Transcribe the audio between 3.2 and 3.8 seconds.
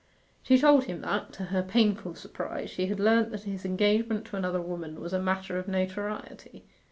that his